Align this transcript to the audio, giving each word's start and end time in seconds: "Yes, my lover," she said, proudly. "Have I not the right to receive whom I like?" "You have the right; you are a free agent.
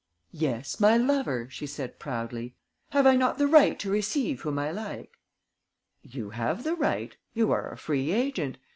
"Yes, 0.33 0.79
my 0.79 0.97
lover," 0.97 1.47
she 1.51 1.67
said, 1.67 1.99
proudly. 1.99 2.55
"Have 2.89 3.05
I 3.05 3.15
not 3.15 3.37
the 3.37 3.45
right 3.45 3.77
to 3.77 3.91
receive 3.91 4.41
whom 4.41 4.57
I 4.57 4.71
like?" 4.71 5.11
"You 6.01 6.31
have 6.31 6.63
the 6.63 6.73
right; 6.73 7.15
you 7.35 7.51
are 7.51 7.71
a 7.71 7.77
free 7.77 8.11
agent. 8.11 8.57